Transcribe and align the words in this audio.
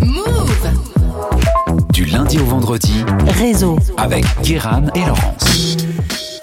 Move 0.00 0.70
Du 1.92 2.04
lundi 2.04 2.38
au 2.38 2.44
vendredi 2.44 3.04
Réseau. 3.26 3.78
avec 3.96 4.24
Guéran 4.42 4.84
et 4.94 5.00
Laurence. 5.00 5.76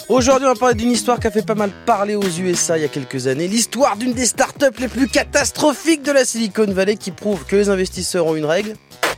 Aujourd'hui, 0.10 0.46
on 0.48 0.54
va 0.54 0.60
parler 0.60 0.76
d'une 0.76 0.92
histoire 0.92 1.20
qui 1.20 1.28
a 1.28 1.32
fait 1.32 1.46
pas 1.46 1.56
mal 1.56 1.72
parler 1.86 2.16
aux 2.16 2.22
USA 2.24 2.78
il 2.78 2.82
y 2.82 2.86
a 2.86 2.90
quelques 2.90 3.28
années. 3.28 3.48
L'histoire 3.48 3.98
d'une 3.98 4.14
des 4.14 4.26
startups 4.26 4.80
les 4.80 4.88
plus 4.88 5.08
catastrophiques 5.08 6.04
de 6.04 6.12
la 6.12 6.26
Silicon 6.26 6.66
Valley 6.68 6.96
qui 6.96 7.12
prouve 7.12 7.46
que 7.46 7.56
les 7.56 7.70
investisseurs 7.70 8.26
ont 8.28 8.36
une 8.36 8.46
règle 8.46 8.74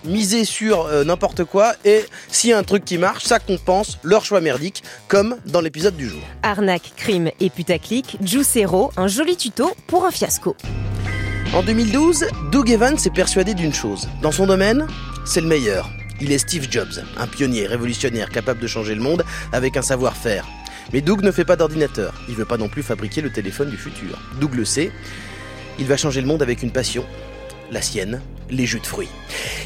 miser 0.05 0.45
sur 0.45 0.85
euh, 0.85 1.03
n'importe 1.03 1.43
quoi 1.43 1.73
et 1.83 2.05
s'il 2.29 2.51
y 2.51 2.53
a 2.53 2.57
un 2.57 2.63
truc 2.63 2.85
qui 2.85 2.97
marche, 2.97 3.25
ça 3.25 3.39
compense 3.39 3.97
leur 4.03 4.23
choix 4.23 4.39
merdique, 4.41 4.83
comme 5.07 5.35
dans 5.47 5.59
l'épisode 5.59 5.97
du 5.97 6.07
jour. 6.07 6.21
Arnaque, 6.43 6.93
crime 6.95 7.31
et 7.41 7.49
putaclic, 7.49 8.17
Juicero, 8.21 8.91
un 8.95 9.07
joli 9.07 9.35
tuto 9.35 9.71
pour 9.87 10.05
un 10.05 10.11
fiasco. 10.11 10.55
En 11.53 11.63
2012, 11.63 12.25
Doug 12.51 12.69
Evans 12.69 12.97
est 13.03 13.13
persuadé 13.13 13.53
d'une 13.53 13.73
chose. 13.73 14.09
Dans 14.21 14.33
son 14.33 14.47
domaine, 14.47 14.85
c'est 15.25 15.39
le 15.39 15.47
meilleur. 15.47 15.89
Il 16.19 16.31
est 16.31 16.37
Steve 16.39 16.67
Jobs, 16.69 17.01
un 17.17 17.25
pionnier 17.25 17.65
révolutionnaire 17.65 18.29
capable 18.29 18.59
de 18.59 18.67
changer 18.67 18.93
le 18.93 19.01
monde 19.01 19.23
avec 19.53 19.77
un 19.77 19.81
savoir-faire. 19.81 20.45
Mais 20.91 20.99
Doug 21.01 21.23
ne 21.23 21.31
fait 21.31 21.45
pas 21.45 21.55
d'ordinateur. 21.55 22.13
Il 22.27 22.35
veut 22.35 22.45
pas 22.45 22.57
non 22.57 22.67
plus 22.67 22.83
fabriquer 22.83 23.21
le 23.21 23.31
téléphone 23.31 23.69
du 23.69 23.77
futur. 23.77 24.19
Doug 24.41 24.55
le 24.55 24.65
sait. 24.65 24.91
Il 25.79 25.85
va 25.85 25.95
changer 25.95 26.21
le 26.21 26.27
monde 26.27 26.41
avec 26.41 26.63
une 26.63 26.71
passion. 26.71 27.05
La 27.71 27.81
sienne, 27.81 28.21
les 28.49 28.65
jus 28.65 28.81
de 28.81 28.85
fruits. 28.85 29.09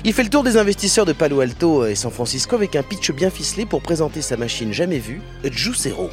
Il 0.04 0.14
fait 0.14 0.24
le 0.24 0.30
tour 0.30 0.44
des 0.44 0.58
investisseurs 0.58 1.06
de 1.06 1.14
Palo 1.14 1.40
Alto 1.40 1.86
et 1.86 1.96
San 1.96 2.12
Francisco 2.12 2.56
avec 2.56 2.76
un 2.76 2.84
pitch 2.84 3.12
bien 3.12 3.32
ficelé 3.32 3.66
pour 3.66 3.82
présenter 3.82 4.22
sa 4.22 4.38
machine 4.38 4.72
jamais 4.72 5.00
vue, 5.00 5.22
Juicero. 5.44 6.10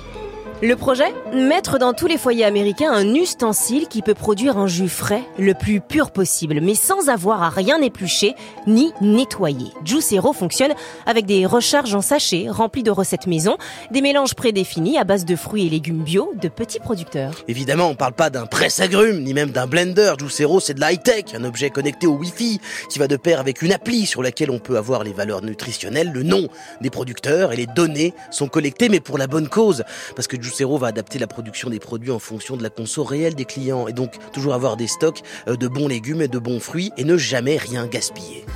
Le 0.60 0.74
projet 0.74 1.14
Mettre 1.32 1.78
dans 1.78 1.92
tous 1.92 2.08
les 2.08 2.18
foyers 2.18 2.44
américains 2.44 2.90
un 2.90 3.14
ustensile 3.14 3.86
qui 3.86 4.02
peut 4.02 4.14
produire 4.14 4.58
un 4.58 4.66
jus 4.66 4.88
frais 4.88 5.22
le 5.38 5.54
plus 5.54 5.80
pur 5.80 6.10
possible, 6.10 6.60
mais 6.60 6.74
sans 6.74 7.08
avoir 7.08 7.44
à 7.44 7.48
rien 7.48 7.80
éplucher 7.80 8.34
ni 8.66 8.92
nettoyer. 9.00 9.68
Juicero 9.84 10.32
fonctionne 10.32 10.72
avec 11.06 11.26
des 11.26 11.46
recharges 11.46 11.94
en 11.94 12.00
sachet 12.00 12.46
remplis 12.48 12.82
de 12.82 12.90
recettes 12.90 13.28
maison, 13.28 13.56
des 13.92 14.00
mélanges 14.00 14.34
prédéfinis 14.34 14.98
à 14.98 15.04
base 15.04 15.24
de 15.24 15.36
fruits 15.36 15.66
et 15.68 15.70
légumes 15.70 16.02
bio 16.02 16.32
de 16.34 16.48
petits 16.48 16.80
producteurs. 16.80 17.44
Évidemment, 17.46 17.88
on 17.88 17.94
parle 17.94 18.14
pas 18.14 18.30
d'un 18.30 18.46
presse-agrumes, 18.46 19.22
ni 19.22 19.34
même 19.34 19.50
d'un 19.50 19.68
blender. 19.68 20.14
Juicero, 20.18 20.58
c'est 20.58 20.74
de 20.74 20.80
la 20.80 20.92
high-tech, 20.92 21.34
un 21.34 21.44
objet 21.44 21.70
connecté 21.70 22.08
au 22.08 22.16
Wi-Fi, 22.16 22.60
qui 22.90 22.98
va 22.98 23.06
de 23.06 23.16
pair 23.16 23.38
avec 23.38 23.62
une 23.62 23.72
appli 23.72 24.06
sur 24.06 24.24
laquelle 24.24 24.50
on 24.50 24.58
peut 24.58 24.76
avoir 24.76 25.04
les 25.04 25.12
valeurs 25.12 25.42
nutritionnelles, 25.42 26.10
le 26.10 26.24
nom 26.24 26.48
des 26.80 26.90
producteurs 26.90 27.52
et 27.52 27.56
les 27.56 27.66
données 27.66 28.12
sont 28.32 28.48
collectées, 28.48 28.88
mais 28.88 29.00
pour 29.00 29.18
la 29.18 29.28
bonne 29.28 29.48
cause. 29.48 29.84
Parce 30.16 30.26
Juicero 30.48 30.78
va 30.78 30.86
adapter 30.86 31.18
la 31.18 31.26
production 31.26 31.68
des 31.68 31.78
produits 31.78 32.10
en 32.10 32.18
fonction 32.18 32.56
de 32.56 32.62
la 32.62 32.70
conso 32.70 33.04
réelle 33.04 33.34
des 33.34 33.44
clients, 33.44 33.86
et 33.86 33.92
donc 33.92 34.14
toujours 34.32 34.54
avoir 34.54 34.78
des 34.78 34.86
stocks 34.86 35.20
euh, 35.46 35.56
de 35.56 35.68
bons 35.68 35.88
légumes 35.88 36.22
et 36.22 36.28
de 36.28 36.38
bons 36.38 36.58
fruits, 36.58 36.90
et 36.96 37.04
ne 37.04 37.18
jamais 37.18 37.58
rien 37.58 37.86
gaspiller. 37.86 38.46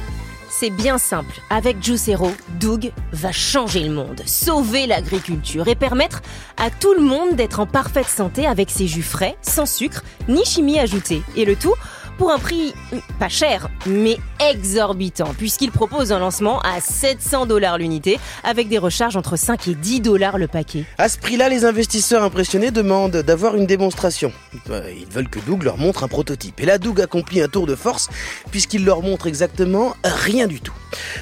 C'est 0.48 0.70
bien 0.70 0.97
simple. 0.97 1.41
Avec 1.51 1.83
Juicero, 1.83 2.31
Doug 2.61 2.93
va 3.13 3.31
changer 3.31 3.81
le 3.81 3.91
monde, 3.91 4.23
sauver 4.25 4.87
l'agriculture 4.87 5.69
et 5.69 5.75
permettre 5.75 6.23
à 6.57 6.70
tout 6.70 6.95
le 6.95 7.03
monde 7.03 7.37
d'être 7.37 7.61
en 7.61 7.67
parfaite 7.67 8.07
santé 8.07 8.47
avec 8.47 8.70
ses 8.70 8.87
jus 8.87 9.03
frais, 9.03 9.37
sans 9.43 9.67
sucre, 9.67 10.03
ni 10.29 10.45
chimie 10.45 10.79
ajoutée. 10.79 11.23
Et 11.37 11.45
le 11.45 11.57
tout 11.57 11.75
pour 12.19 12.31
un 12.31 12.39
prix 12.39 12.75
euh, 12.93 12.99
pas 13.19 13.29
cher, 13.29 13.69
mais 13.87 14.19
exorbitant, 14.41 15.33
puisqu'il 15.37 15.71
propose 15.71 16.13
un 16.13 16.19
lancement 16.19 16.61
à 16.61 16.81
700 16.81 17.47
dollars 17.47 17.79
l'unité, 17.79 18.19
avec 18.45 18.69
des 18.69 18.79
recharges 18.79 19.17
entre 19.17 19.37
5 19.37 19.69
et 19.69 19.75
10 19.75 20.01
dollars 20.01 20.39
le 20.39 20.49
paquet. 20.49 20.85
À 20.99 21.09
ce 21.09 21.19
prix-là, 21.19 21.49
les 21.49 21.65
investisseurs 21.65 22.23
impressionnés 22.23 22.71
demandent 22.71 23.17
d'avoir 23.19 23.57
une 23.57 23.67
démonstration. 23.67 24.33
Euh, 24.71 24.93
Ils 24.97 25.07
veulent 25.13 25.29
que 25.29 25.41
Doug 25.41 25.63
leur 25.63 25.79
montre 25.79 26.05
un 26.05 26.09
prototype. 26.09 26.61
Et 26.61 26.67
là, 26.67 26.79
Doug 26.79 27.01
accomplit 27.01 27.41
un 27.43 27.49
tour 27.49 27.67
de 27.67 27.75
force 27.75 28.09
puisqu'il 28.51 28.85
leur 28.85 29.03
montre 29.03 29.27
exactement 29.27 29.95
rien 30.05 30.47
du 30.47 30.61
tout. 30.61 30.75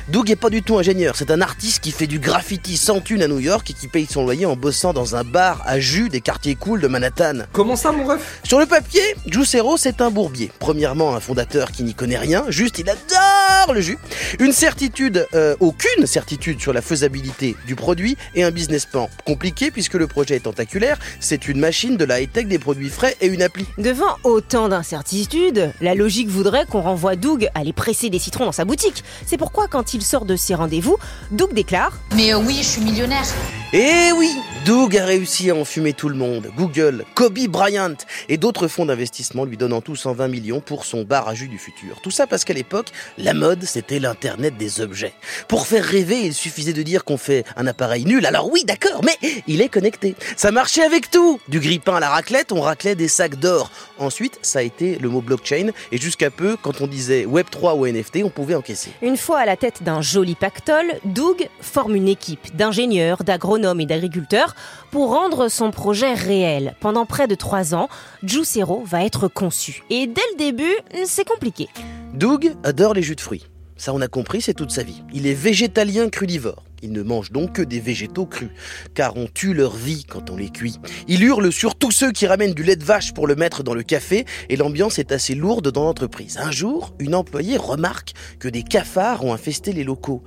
Doug 0.09 0.31
est 0.31 0.37
pas 0.37 0.51
du 0.51 0.63
tout 0.63 0.79
ingénieur, 0.79 1.17
c'est 1.17 1.31
un 1.31 1.41
artiste 1.41 1.81
qui 1.81 1.93
fait 1.93 2.07
du 2.07 2.19
graffiti 2.19 2.77
sans 2.77 3.01
thune 3.01 3.23
à 3.23 3.29
New 3.29 3.39
York 3.39 3.71
et 3.71 3.75
qui 3.75 3.89
paye 3.89 4.07
son 4.11 4.25
loyer 4.25 4.47
en 4.47 4.57
bossant 4.57 4.93
dans 4.93 5.17
un 5.17 5.25
bar 5.25 5.63
à 5.67 5.81
jus 5.81 6.09
des 6.09 6.21
quartiers 6.21 6.55
cool 6.55 6.81
de 6.81 6.89
Manhattan. 6.89 7.45
Comment 7.53 7.77
ça, 7.77 7.93
mon 7.93 8.07
ref? 8.07 8.41
Sur 8.45 8.59
le 8.59 8.67
papier, 8.67 9.03
Juicero, 9.27 9.77
c'est 9.77 10.01
un 10.01 10.11
bourbier. 10.11 10.51
Premièrement, 10.59 11.15
un 11.15 11.21
fondateur 11.21 11.71
qui 11.71 11.83
n'y 11.83 11.95
connaît 11.95 12.19
rien, 12.19 12.45
juste 12.49 12.79
il 12.79 12.89
adore 12.89 13.20
le 13.69 13.81
jus. 13.81 13.99
Une 14.39 14.53
certitude, 14.53 15.27
euh, 15.35 15.55
aucune 15.61 16.07
certitude 16.07 16.61
sur 16.61 16.73
la 16.73 16.83
faisabilité 16.83 17.57
du 17.67 17.77
produit 17.77 18.17
et 18.35 18.43
un 18.43 18.51
business 18.51 18.87
plan 18.87 19.09
compliqué 19.25 19.71
puisque 19.71 19.95
le 19.95 20.07
projet 20.07 20.37
est 20.37 20.41
tentaculaire. 20.41 20.99
C'est 21.21 21.49
une 21.49 21.61
machine 21.61 21.97
de 21.97 22.05
la 22.05 22.21
high-tech, 22.21 22.47
des 22.47 22.59
produits 22.59 22.89
frais 22.89 23.17
et 23.21 23.27
une 23.27 23.43
appli. 23.43 23.67
Devant 23.79 24.17
autant 24.25 24.69
d'incertitudes, 24.69 25.73
la 25.81 25.95
logique 25.95 26.29
voudrait 26.29 26.67
qu'on 26.67 26.81
renvoie 26.81 27.17
Doug 27.17 27.49
aller 27.55 27.73
presser 27.73 28.11
des 28.11 28.19
citrons 28.19 28.47
dans 28.47 28.53
sa 28.53 28.65
boutique. 28.65 29.05
C'est 29.27 29.37
pourquoi 29.39 29.69
quand 29.69 29.95
il 29.95 30.03
sort 30.03 30.25
de 30.25 30.37
ses 30.37 30.55
rendez-vous, 30.55 30.97
Doug 31.31 31.53
déclare 31.53 31.99
Mais 32.21 32.35
euh, 32.35 32.39
oui, 32.39 32.59
je 32.59 32.69
suis 32.69 32.83
millionnaire. 32.83 33.25
Et 33.73 34.11
oui, 34.13 34.37
Doug 34.67 34.97
a 34.97 35.07
réussi 35.07 35.49
à 35.49 35.55
enfumer 35.55 35.93
tout 35.95 36.09
le 36.09 36.17
monde. 36.17 36.51
Google, 36.57 37.05
Kobe 37.15 37.39
Bryant 37.47 37.95
et 38.29 38.37
d'autres 38.37 38.67
fonds 38.69 38.85
d'investissement 38.85 39.45
lui 39.45 39.57
donnant 39.57 39.81
tout 39.81 39.97
120 39.97 40.29
millions 40.29 40.61
pour 40.61 40.85
son 40.85 41.05
bar 41.05 41.29
à 41.29 41.35
jus 41.35 41.49
du 41.49 41.57
futur. 41.57 42.01
Tout 42.03 42.11
ça 42.11 42.27
parce 42.27 42.45
qu'à 42.45 42.53
l'époque, 42.53 42.89
la 43.17 43.33
mode, 43.33 43.63
c'était 43.63 43.99
l'internet 44.01 44.59
des 44.59 44.83
objets. 44.83 45.15
Pour 45.49 45.67
faire 45.67 45.85
rêver, 45.85 46.21
il 46.21 46.35
suffisait 46.35 46.75
de 46.75 46.83
dire 46.83 47.05
qu'on 47.05 47.17
fait 47.17 47.45
un 47.57 47.67
appareil 47.67 48.05
nul. 48.05 48.27
Alors 48.27 48.53
oui, 48.53 48.65
d'accord, 48.67 49.03
mais 49.03 49.17
il 49.47 49.63
est 49.63 49.69
connecté. 49.71 50.15
Ça 50.37 50.51
marchait 50.51 50.85
avec 50.85 51.11
tout. 51.11 51.41
Du 51.49 51.59
grille-pain 51.59 51.95
à 51.95 52.01
la 52.01 52.11
raclette, 52.11 52.53
on 52.53 52.61
raclait 52.61 52.97
des 52.97 53.09
sacs 53.09 53.37
d'or. 53.37 53.71
Ensuite, 53.99 54.39
ça 54.43 54.59
a 54.59 54.63
été 54.63 54.99
le 54.99 55.09
mot 55.09 55.23
blockchain 55.23 55.71
et 55.91 55.97
jusqu'à 55.97 56.31
peu, 56.31 56.59
quand 56.61 56.83
on 56.83 56.87
disait 56.87 57.25
Web3 57.25 57.79
ou 57.79 57.87
NFT, 57.87 58.25
on 58.25 58.31
pouvait 58.31 58.57
encaisser. 58.57 58.91
Une 59.01 59.17
fois 59.17 59.39
à 59.39 59.47
la 59.47 59.57
tête 59.57 59.83
d'un 59.83 60.03
joli 60.03 60.35
pactole, 60.35 61.01
Doug 61.05 61.49
forme 61.63 61.97
une 61.97 62.09
équipe 62.11 62.55
d'ingénieurs, 62.57 63.25
d'agronomes 63.25 63.81
et 63.81 63.87
d'agriculteurs 63.87 64.55
pour 64.91 65.11
rendre 65.11 65.49
son 65.49 65.71
projet 65.71 66.15
réel. 66.15 66.75
Pendant 66.81 67.07
près 67.07 67.27
de 67.27 67.35
trois 67.35 67.75
ans, 67.75 67.89
Juicero 68.23 68.83
va 68.85 69.05
être 69.05 69.29
conçu. 69.29 69.83
Et 69.91 70.07
dès 70.07 70.23
le 70.33 70.39
début, 70.39 70.77
c'est 71.05 71.27
compliqué. 71.27 71.69
Doug 72.15 72.55
adore 72.65 72.95
les 72.95 73.03
jus 73.03 73.17
de 73.17 73.21
fruits. 73.21 73.47
Ça, 73.77 73.95
on 73.95 74.01
a 74.03 74.09
compris, 74.09 74.43
c'est 74.43 74.53
toute 74.53 74.73
sa 74.73 74.83
vie. 74.83 75.03
Il 75.15 75.27
est 75.27 75.35
végétalien 75.35 76.11
crudivore. 76.11 76.65
Il 76.83 76.93
ne 76.93 77.03
mange 77.03 77.31
donc 77.31 77.55
que 77.55 77.63
des 77.63 77.81
végétaux 77.81 78.27
crus, 78.27 78.51
car 78.95 79.17
on 79.17 79.27
tue 79.27 79.55
leur 79.55 79.75
vie 79.75 80.05
quand 80.05 80.31
on 80.31 80.37
les 80.37 80.51
cuit. 80.51 80.77
Il 81.09 81.23
hurle 81.23 81.53
sur 81.53 81.75
tous 81.75 81.91
ceux 81.91 82.11
qui 82.13 82.27
ramènent 82.27 82.55
du 82.55 82.63
lait 82.63 82.77
de 82.77 82.85
vache 82.85 83.13
pour 83.13 83.27
le 83.27 83.37
mettre 83.37 83.63
dans 83.63 83.75
le 83.75 83.83
café, 83.83 84.25
et 84.49 84.57
l'ambiance 84.57 84.99
est 84.99 85.13
assez 85.13 85.35
lourde 85.35 85.71
dans 85.71 85.85
l'entreprise. 85.85 86.39
Un 86.39 86.51
jour, 86.51 86.95
une 86.99 87.15
employée 87.15 87.57
remarque 87.57 88.13
que 88.39 88.49
des 88.49 88.63
cafards 88.63 89.25
ont 89.25 89.35
infesté 89.35 89.73
les 89.73 89.85
locaux. 89.85 90.23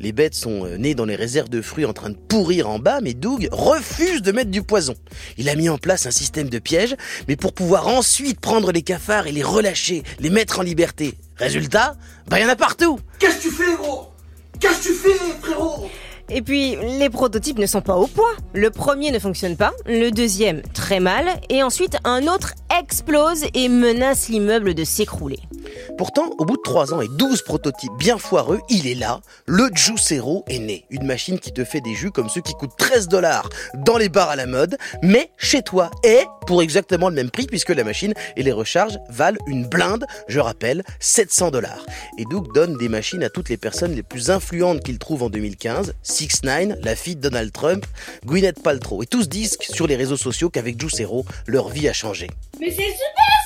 Les 0.00 0.12
bêtes 0.12 0.34
sont 0.34 0.64
euh, 0.64 0.76
nées 0.76 0.94
dans 0.94 1.04
les 1.04 1.16
réserves 1.16 1.48
de 1.48 1.60
fruits 1.60 1.84
en 1.84 1.92
train 1.92 2.10
de 2.10 2.16
pourrir 2.16 2.68
en 2.68 2.78
bas, 2.78 3.00
mais 3.02 3.14
Doug 3.14 3.48
refuse 3.50 4.22
de 4.22 4.30
mettre 4.32 4.50
du 4.50 4.62
poison. 4.62 4.94
Il 5.38 5.48
a 5.48 5.56
mis 5.56 5.68
en 5.68 5.78
place 5.78 6.06
un 6.06 6.10
système 6.10 6.48
de 6.48 6.58
pièges, 6.58 6.94
mais 7.26 7.36
pour 7.36 7.52
pouvoir 7.52 7.88
ensuite 7.88 8.40
prendre 8.40 8.70
les 8.70 8.82
cafards 8.82 9.26
et 9.26 9.32
les 9.32 9.42
relâcher, 9.42 10.04
les 10.20 10.30
mettre 10.30 10.60
en 10.60 10.62
liberté. 10.62 11.14
Résultat, 11.36 11.96
bah 12.28 12.38
y 12.38 12.44
en 12.44 12.48
a 12.48 12.56
partout 12.56 13.00
Qu'est-ce 13.18 13.38
que 13.38 13.42
tu 13.42 13.50
fais, 13.50 13.76
gros? 13.76 14.08
Qu'est-ce 14.60 14.78
que 14.78 14.88
tu 14.88 14.94
fais, 14.94 15.18
frérot? 15.40 15.88
Et 16.30 16.42
puis, 16.42 16.76
les 16.98 17.08
prototypes 17.08 17.58
ne 17.58 17.66
sont 17.66 17.80
pas 17.80 17.96
au 17.96 18.06
point. 18.06 18.36
Le 18.52 18.70
premier 18.70 19.10
ne 19.10 19.18
fonctionne 19.18 19.56
pas, 19.56 19.72
le 19.86 20.10
deuxième 20.10 20.60
très 20.74 21.00
mal, 21.00 21.26
et 21.48 21.62
ensuite 21.62 21.96
un 22.04 22.26
autre 22.26 22.52
explose 22.78 23.44
et 23.54 23.68
menace 23.68 24.28
l'immeuble 24.28 24.74
de 24.74 24.84
s'écrouler. 24.84 25.38
Pourtant, 25.96 26.30
au 26.38 26.44
bout 26.44 26.56
de 26.56 26.62
3 26.62 26.94
ans 26.94 27.00
et 27.00 27.08
12 27.08 27.42
prototypes 27.42 27.92
bien 27.98 28.18
foireux, 28.18 28.60
il 28.68 28.86
est 28.86 28.94
là, 28.94 29.20
le 29.46 29.70
Juicero 29.74 30.44
est 30.48 30.58
né. 30.58 30.84
Une 30.90 31.06
machine 31.06 31.38
qui 31.38 31.52
te 31.52 31.64
fait 31.64 31.80
des 31.80 31.94
jus 31.94 32.10
comme 32.10 32.28
ceux 32.28 32.40
qui 32.40 32.52
coûtent 32.52 32.76
13 32.76 33.08
dollars 33.08 33.48
dans 33.74 33.96
les 33.96 34.08
bars 34.08 34.30
à 34.30 34.36
la 34.36 34.46
mode, 34.46 34.76
mais 35.02 35.30
chez 35.36 35.62
toi, 35.62 35.90
et 36.04 36.24
pour 36.46 36.62
exactement 36.62 37.08
le 37.08 37.14
même 37.14 37.30
prix 37.30 37.46
puisque 37.46 37.70
la 37.70 37.84
machine 37.84 38.14
et 38.36 38.42
les 38.42 38.52
recharges 38.52 38.98
valent 39.08 39.38
une 39.46 39.66
blinde, 39.66 40.06
je 40.28 40.40
rappelle, 40.40 40.82
700 41.00 41.50
dollars. 41.50 41.84
Et 42.18 42.24
Doug 42.24 42.52
donne 42.52 42.76
des 42.76 42.88
machines 42.88 43.22
à 43.22 43.30
toutes 43.30 43.48
les 43.48 43.56
personnes 43.56 43.94
les 43.94 44.02
plus 44.02 44.30
influentes 44.30 44.82
qu'il 44.82 44.98
trouve 44.98 45.22
en 45.22 45.30
2015, 45.30 45.94
6 46.02 46.42
9 46.44 46.78
la 46.82 46.96
fille 46.96 47.16
de 47.16 47.20
Donald 47.20 47.52
Trump, 47.52 47.86
Gwyneth 48.24 48.62
Paltrow. 48.62 49.02
Et 49.02 49.06
tous 49.06 49.28
disent 49.28 49.56
sur 49.60 49.86
les 49.86 49.96
réseaux 49.96 50.16
sociaux 50.16 50.50
qu'avec 50.50 50.80
Juicero, 50.80 51.24
leur 51.46 51.68
vie 51.68 51.88
a 51.88 51.92
changé. 51.92 52.28
Mais 52.60 52.70
c'est 52.70 52.76
super 52.76 53.37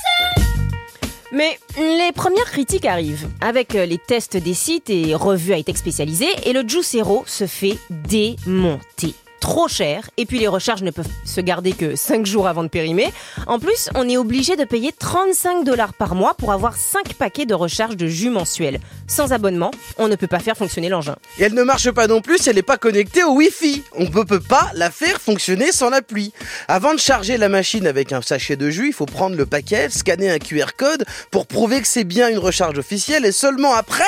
Mais 1.32 1.58
les 1.78 2.12
premières 2.14 2.50
critiques 2.50 2.84
arrivent, 2.84 3.28
avec 3.40 3.74
euh, 3.74 3.86
les 3.86 3.96
tests 3.96 4.36
des 4.36 4.52
sites 4.52 4.90
et 4.90 5.14
revues 5.14 5.54
high-tech 5.54 5.76
spécialisées, 5.76 6.28
et 6.44 6.52
le 6.52 6.62
Juicero 6.68 7.24
se 7.26 7.46
fait 7.46 7.78
démonter. 7.88 9.14
Trop 9.42 9.66
cher, 9.66 10.08
et 10.16 10.24
puis 10.24 10.38
les 10.38 10.46
recharges 10.46 10.82
ne 10.82 10.92
peuvent 10.92 11.08
se 11.26 11.40
garder 11.40 11.72
que 11.72 11.96
5 11.96 12.24
jours 12.24 12.46
avant 12.46 12.62
de 12.62 12.68
périmer. 12.68 13.12
En 13.48 13.58
plus, 13.58 13.90
on 13.96 14.08
est 14.08 14.16
obligé 14.16 14.54
de 14.54 14.64
payer 14.64 14.92
35 14.96 15.64
dollars 15.64 15.94
par 15.94 16.14
mois 16.14 16.34
pour 16.34 16.52
avoir 16.52 16.76
5 16.76 17.14
paquets 17.14 17.44
de 17.44 17.52
recharge 17.52 17.96
de 17.96 18.06
jus 18.06 18.30
mensuel. 18.30 18.78
Sans 19.08 19.32
abonnement, 19.32 19.72
on 19.98 20.06
ne 20.06 20.14
peut 20.14 20.28
pas 20.28 20.38
faire 20.38 20.56
fonctionner 20.56 20.88
l'engin. 20.88 21.16
Et 21.38 21.42
elle 21.42 21.54
ne 21.54 21.64
marche 21.64 21.90
pas 21.90 22.06
non 22.06 22.20
plus 22.20 22.38
si 22.38 22.50
elle 22.50 22.56
n'est 22.56 22.62
pas 22.62 22.78
connectée 22.78 23.24
au 23.24 23.32
Wi-Fi. 23.32 23.82
On 23.96 24.04
ne 24.04 24.24
peut 24.24 24.40
pas 24.40 24.70
la 24.74 24.92
faire 24.92 25.20
fonctionner 25.20 25.72
sans 25.72 25.90
la 25.90 26.02
pluie. 26.02 26.32
Avant 26.68 26.94
de 26.94 27.00
charger 27.00 27.36
la 27.36 27.48
machine 27.48 27.88
avec 27.88 28.12
un 28.12 28.22
sachet 28.22 28.54
de 28.54 28.70
jus, 28.70 28.86
il 28.86 28.92
faut 28.92 29.06
prendre 29.06 29.34
le 29.34 29.44
paquet, 29.44 29.90
scanner 29.90 30.30
un 30.30 30.38
QR 30.38 30.76
code 30.76 31.04
pour 31.32 31.48
prouver 31.48 31.80
que 31.80 31.88
c'est 31.88 32.04
bien 32.04 32.28
une 32.28 32.38
recharge 32.38 32.78
officielle 32.78 33.24
et 33.24 33.32
seulement 33.32 33.74
après, 33.74 34.04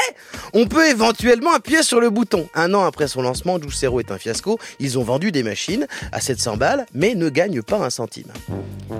on 0.53 0.67
peut 0.67 0.87
éventuellement 0.89 1.53
appuyer 1.53 1.83
sur 1.83 2.01
le 2.01 2.11
bouton. 2.11 2.49
Un 2.55 2.73
an 2.73 2.85
après 2.85 3.09
son 3.09 3.21
lancement, 3.21 3.59
Juicero 3.61 3.99
est 3.99 4.13
un 4.13 4.19
fiasco. 4.19 4.61
Ils 4.79 4.97
ont 4.97 5.03
vendu 5.03 5.24
des 5.33 5.43
machines 5.43 5.87
à 6.13 6.21
700 6.21 6.57
balles 6.57 6.87
mais 6.95 7.15
ne 7.15 7.29
gagnent 7.29 7.63
pas 7.63 7.79
un 7.79 7.91
centime. 7.91 8.29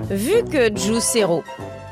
Vu 0.09 0.43
que 0.43 0.75
Juicero 0.75 1.43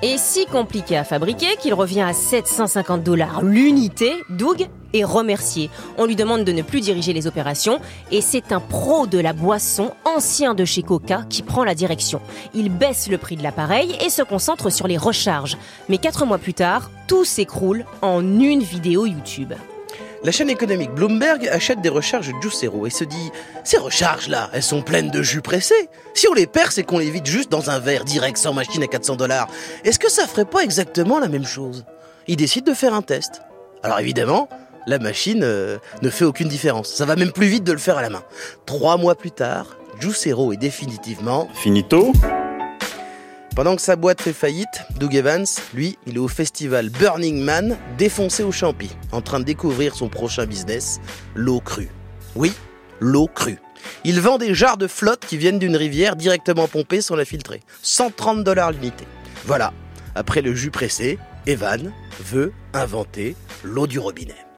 est 0.01 0.17
si 0.17 0.45
compliqué 0.45 0.97
à 0.97 1.03
fabriquer 1.03 1.55
qu'il 1.59 1.73
revient 1.73 2.01
à 2.01 2.13
750 2.13 3.03
dollars 3.03 3.41
l'unité, 3.41 4.13
Doug 4.29 4.67
est 4.93 5.03
remercié. 5.03 5.69
On 5.97 6.05
lui 6.05 6.15
demande 6.15 6.43
de 6.43 6.51
ne 6.51 6.61
plus 6.61 6.81
diriger 6.81 7.13
les 7.13 7.27
opérations 7.27 7.79
et 8.11 8.21
c'est 8.21 8.51
un 8.51 8.59
pro 8.59 9.07
de 9.07 9.17
la 9.17 9.33
boisson, 9.33 9.91
ancien 10.05 10.53
de 10.53 10.65
chez 10.65 10.83
Coca, 10.83 11.23
qui 11.29 11.41
prend 11.41 11.63
la 11.63 11.75
direction. 11.75 12.21
Il 12.53 12.69
baisse 12.69 13.09
le 13.09 13.17
prix 13.17 13.35
de 13.35 13.43
l'appareil 13.43 13.95
et 14.03 14.09
se 14.09 14.21
concentre 14.21 14.69
sur 14.69 14.87
les 14.87 14.97
recharges. 14.97 15.57
Mais 15.89 15.97
quatre 15.97 16.25
mois 16.25 16.37
plus 16.37 16.53
tard, 16.53 16.91
tout 17.07 17.25
s'écroule 17.25 17.85
en 18.01 18.21
une 18.21 18.61
vidéo 18.61 19.05
YouTube. 19.05 19.53
La 20.23 20.31
chaîne 20.31 20.49
économique 20.49 20.91
Bloomberg 20.91 21.49
achète 21.49 21.81
des 21.81 21.89
recharges 21.89 22.31
Juicero 22.41 22.87
et 22.87 22.89
se 22.89 23.03
dit 23.03 23.31
Ces 23.65 23.77
recharges-là, 23.77 24.49
elles 24.53 24.63
sont 24.63 24.81
pleines 24.81 25.11
de 25.11 25.21
jus 25.21 25.41
pressé. 25.41 25.75
Si 26.13 26.29
on 26.29 26.33
les 26.33 26.47
perce 26.47 26.77
et 26.77 26.83
qu'on 26.83 26.97
les 26.97 27.09
vide 27.09 27.25
juste 27.25 27.51
dans 27.51 27.69
un 27.69 27.79
verre 27.79 28.05
direct 28.05 28.37
sans 28.37 28.53
machine 28.53 28.81
à 28.83 28.87
400 28.87 29.17
dollars, 29.17 29.49
est-ce 29.83 29.99
que 29.99 30.09
ça 30.09 30.25
ferait 30.25 30.45
pas 30.45 30.61
exactement 30.61 31.19
la 31.19 31.27
même 31.27 31.45
chose? 31.45 31.83
Ils 32.27 32.37
décident 32.37 32.71
de 32.71 32.77
faire 32.77 32.93
un 32.93 33.01
test. 33.01 33.41
Alors 33.83 33.99
évidemment, 33.99 34.47
la 34.87 34.97
machine 34.97 35.41
euh, 35.43 35.77
ne 36.01 36.09
fait 36.09 36.23
aucune 36.23 36.47
différence. 36.47 36.93
Ça 36.93 37.05
va 37.05 37.17
même 37.17 37.33
plus 37.33 37.47
vite 37.47 37.65
de 37.65 37.73
le 37.73 37.77
faire 37.77 37.97
à 37.97 38.01
la 38.01 38.09
main. 38.09 38.23
Trois 38.65 38.95
mois 38.95 39.15
plus 39.15 39.31
tard, 39.31 39.77
Juicero 39.99 40.53
est 40.53 40.57
définitivement 40.57 41.49
Finito 41.53 42.13
pendant 43.55 43.75
que 43.75 43.81
sa 43.81 43.95
boîte 43.95 44.21
fait 44.21 44.33
faillite, 44.33 44.83
Doug 44.99 45.15
Evans, 45.15 45.45
lui, 45.73 45.97
il 46.07 46.15
est 46.15 46.19
au 46.19 46.27
festival 46.27 46.89
Burning 46.89 47.39
Man, 47.39 47.77
défoncé 47.97 48.43
au 48.43 48.51
champi, 48.51 48.89
en 49.11 49.21
train 49.21 49.39
de 49.39 49.45
découvrir 49.45 49.95
son 49.95 50.09
prochain 50.09 50.45
business, 50.45 50.99
l'eau 51.35 51.59
crue. 51.59 51.89
Oui, 52.35 52.51
l'eau 52.99 53.27
crue. 53.27 53.59
Il 54.03 54.21
vend 54.21 54.37
des 54.37 54.53
jarres 54.55 54.77
de 54.77 54.87
flotte 54.87 55.25
qui 55.25 55.37
viennent 55.37 55.59
d'une 55.59 55.75
rivière 55.75 56.15
directement 56.15 56.67
pompée 56.67 57.01
sans 57.01 57.15
la 57.15 57.25
filtrer. 57.25 57.61
130 57.81 58.43
dollars 58.43 58.71
l'unité. 58.71 59.05
Voilà, 59.45 59.73
après 60.15 60.41
le 60.41 60.55
jus 60.55 60.71
pressé, 60.71 61.19
Evan 61.45 61.91
veut 62.19 62.53
inventer 62.73 63.35
l'eau 63.63 63.87
du 63.87 63.99
robinet. 63.99 64.43